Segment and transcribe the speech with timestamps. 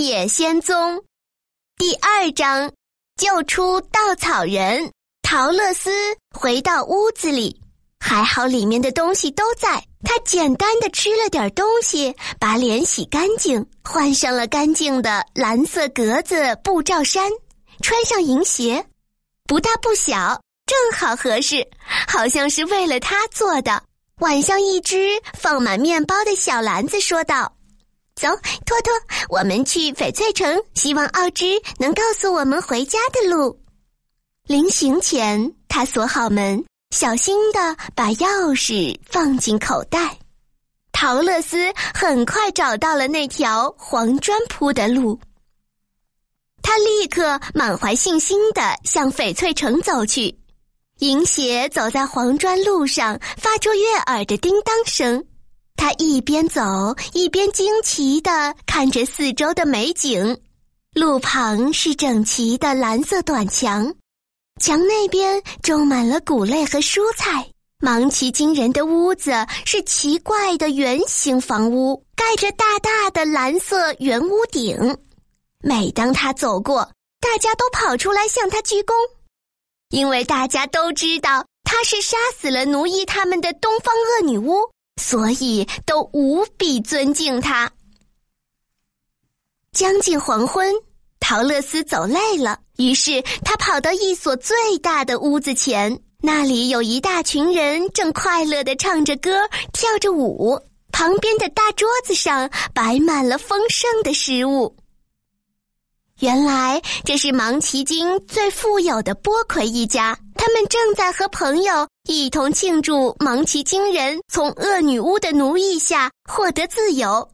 [0.00, 0.96] 野仙踪》
[1.76, 2.72] 第二章：
[3.16, 4.90] 救出稻草人。
[5.22, 5.90] 陶乐斯
[6.34, 7.60] 回到屋子里，
[8.00, 9.84] 还好里面的东西都在。
[10.02, 17.30] 他简单的吃了点东西，把脸洗干净，换上了干净的蓝色格子布罩衫，
[17.82, 18.82] 穿上银鞋，
[19.44, 21.68] 不大不小，正好合适，
[22.08, 23.82] 好像是为了他做的。
[24.20, 27.52] 晚上，一只放满面包的小篮子说道
[28.20, 28.28] ：“走，
[28.66, 28.92] 托托，
[29.30, 33.58] 我们去翡翠城，希望奥芝能告诉我们回家的路。”
[34.46, 36.62] 临行前，他锁好门。
[36.90, 40.18] 小心的把钥匙放进口袋，
[40.90, 45.18] 陶乐斯很快找到了那条黄砖铺的路。
[46.62, 50.36] 他立刻满怀信心的向翡翠城走去。
[50.98, 55.24] 银鞋走在黄砖路上，发出悦耳的叮当声。
[55.80, 56.60] 他一边走
[57.14, 60.38] 一边惊奇的看着四周的美景。
[60.92, 63.90] 路旁是整齐的蓝色短墙。
[64.60, 69.32] 墙那边种满了谷类和蔬菜，芒奇惊人的屋子
[69.64, 74.98] 是奇怪的圆形房屋，盖着大大的蓝色圆屋顶。
[75.64, 76.90] 每当他走过，
[77.22, 78.92] 大家都跑出来向他鞠躬，
[79.88, 87.70] 因为大家都知道他是杀死了奴役他们的东方恶女巫，所以都无比尊敬他。
[89.72, 90.74] 将近黄昏。
[91.22, 100.58] 陶乐斯走累了，于是他跑到一所最大的屋子前，那里有一大群人正快乐地唱着歌、跳着舞。
[100.90, 104.74] 旁边的大桌子上摆满了丰盛的食物。
[106.18, 117.30] 原来这是芒奇金最富有的波魁一家，他们正在和朋友一同庆祝芒奇金人从恶女巫的奴役下获得自由。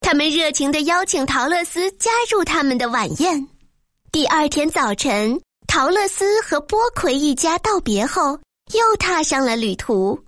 [0.00, 3.48] 他们热情的邀请陶乐斯加入他们的晚宴。
[4.12, 8.38] 第二天早晨，陶乐斯和波魁一家道别后，
[8.74, 10.22] 又踏上了旅途。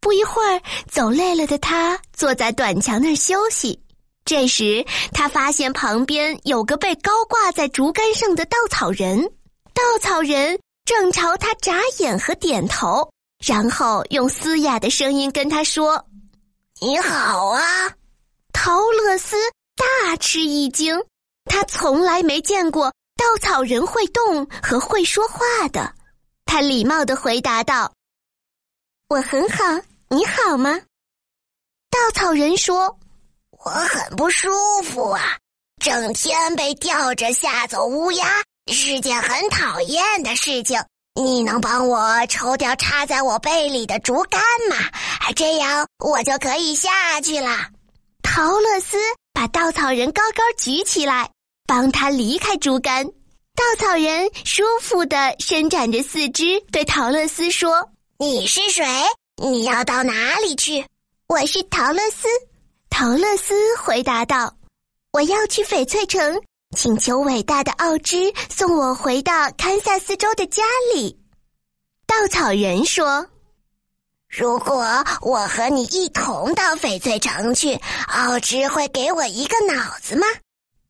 [0.00, 0.60] 不一会儿，
[0.90, 3.78] 走累了的他坐在短墙那儿休息。
[4.24, 9.30] 这时，他发现旁边有个被高挂在竹竿上的稻草人。
[9.74, 13.06] 稻草人正朝他眨眼和点头，
[13.44, 16.02] 然后用嘶哑的声音跟他说
[16.80, 17.92] ：“你好啊。”
[18.54, 19.36] 陶乐斯
[19.76, 20.98] 大吃一惊，
[21.44, 25.94] 他从来没见过稻草人会动和会说话的。
[26.46, 27.92] 他礼貌的回答道
[29.10, 29.64] ：“我很好，
[30.08, 30.80] 你好吗？”
[31.92, 32.98] 稻草人说
[33.62, 34.48] ：“我很不舒
[34.84, 35.36] 服啊，
[35.84, 38.42] 整天被吊着吓走乌鸦
[38.72, 40.78] 是件很讨厌的事情。
[41.14, 44.40] 你能帮我抽掉插在我背里的竹竿
[44.70, 44.76] 吗？
[45.34, 47.68] 这样我就可以下去了。”
[48.22, 48.96] 陶乐斯
[49.32, 51.30] 把稻草人高高举起来，
[51.66, 53.04] 帮他离开竹竿。
[53.06, 58.84] 稻草人舒服地伸展着四肢，对陶乐斯说：“你是谁？
[59.42, 60.86] 你要到哪里去
[61.26, 62.28] ？”“我是陶乐斯。”
[62.90, 64.54] 陶乐斯回答道
[65.12, 66.40] ：“我要去翡翠城，
[66.76, 70.62] 请求伟大的奥芝送我回到堪萨斯州的家
[70.94, 71.18] 里。”
[72.06, 73.26] 稻草人说。
[74.28, 74.84] 如果
[75.22, 77.72] 我和你一同到翡翠城去，
[78.08, 80.26] 奥芝会给我一个脑子吗？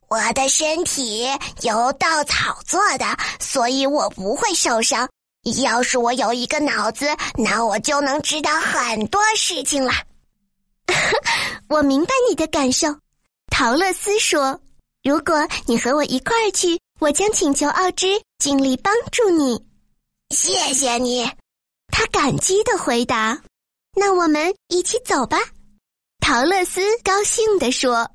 [0.09, 1.29] 我的身体
[1.63, 3.07] 由稻草做的，
[3.39, 5.09] 所以我不会受伤。
[5.63, 7.07] 要是我有一个脑子，
[7.37, 9.93] 那我就能知道很多事情了。
[11.71, 12.89] 我明白你的感受，
[13.53, 14.61] 陶乐斯说
[15.03, 19.63] ：“如果你和我一块儿去，我将请求奥芝尽力帮助你。”
[20.35, 21.31] 谢谢你。
[21.89, 23.41] 他感激的回答
[23.97, 25.39] ：“那我们一起走吧。”
[26.21, 28.09] 陶乐斯高兴地说。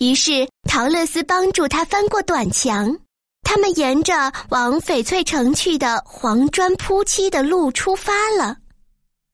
[0.00, 2.98] 于是陶乐斯帮助他翻过短墙，
[3.44, 8.56] 他们沿着往翡翠城去的黄砖铺漆的路出发了。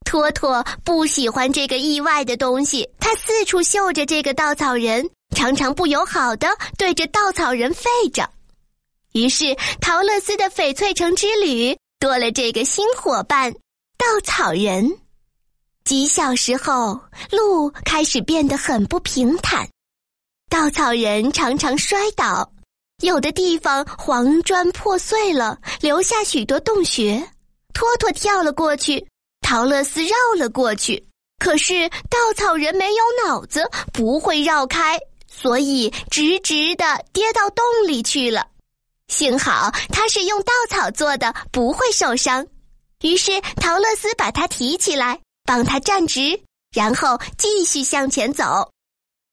[0.04, 8.28] 托托不喜欢这个意外的东西，他四处嗅着这个稻草人，常常不友好的对着稻草人吠着。
[9.12, 13.52] 于是陶乐斯的翡翠城之旅多了这个新伙伴。
[13.98, 14.98] 稻草人，
[15.84, 17.00] 几小时后，
[17.30, 19.68] 路开始变得很不平坦。
[20.48, 22.50] 稻草人常常摔倒，
[23.02, 27.22] 有的地方黄砖破碎了，留下许多洞穴。
[27.74, 29.06] 托托跳了过去，
[29.42, 31.06] 陶乐斯绕了过去。
[31.38, 34.98] 可是稻草人没有脑子，不会绕开，
[35.40, 38.46] 所以直直的跌到洞里去了。
[39.08, 42.46] 幸好他是用稻草做的，不会受伤。
[43.02, 46.40] 于是陶乐斯把他提起来，帮他站直，
[46.74, 48.70] 然后继续向前走。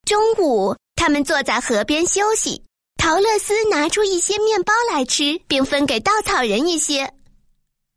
[0.06, 2.63] 中午，他们坐在河边休息。
[2.98, 7.13] 陶乐斯拿出一些面包来吃，并分给稻草人一些。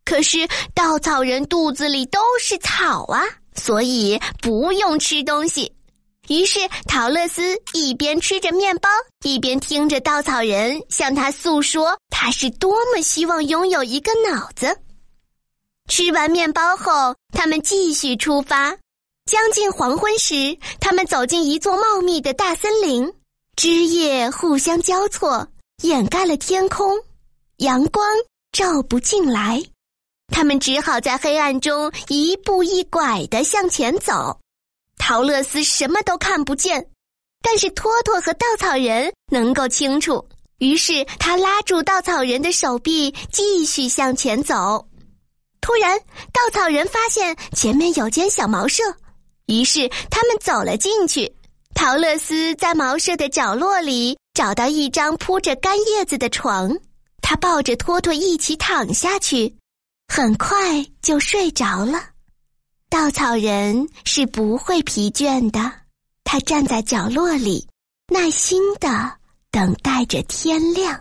[0.05, 3.23] 可是稻草人肚子里都是草啊，
[3.55, 5.73] 所以不用吃东西。
[6.31, 8.89] 于是陶乐斯一边吃着面包，
[9.25, 14.79] 一边听着稻草人向他诉说他是多么希望拥有一个脑子。
[15.89, 18.79] 吃完面包后，他们继续出发。
[19.27, 23.13] 将近黄昏时，他们走进一座茂密的大森林。
[23.57, 25.49] 枝叶互相交错，
[25.83, 26.97] 掩盖了天空，
[27.57, 28.07] 阳光
[28.53, 29.61] 照不进来，
[30.33, 34.40] 他们只好在黑暗中一步一拐的向前走。
[35.11, 36.87] 陶乐斯什么都看不见，
[37.43, 40.25] 但是托托和稻草人能够清楚。
[40.59, 44.87] 于是他拉住稻草人的手臂，继续向前走。
[45.61, 45.99] 突然，
[46.33, 48.85] 稻草人发现前面有间小茅舍，
[49.47, 51.35] 于是他们走了进去。
[51.75, 56.73] 陶乐斯在茅舍的角落里找到一张铺着干叶子的床，
[57.21, 59.57] 他抱着托托一起躺下去，
[60.07, 62.01] 很快就睡着了。
[62.91, 65.73] 稻草人是不会疲倦的，
[66.25, 67.69] 他站在角落里，
[68.13, 69.13] 耐心地
[69.53, 71.01] 等待着天亮。